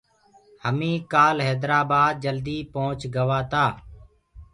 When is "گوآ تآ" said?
3.15-3.65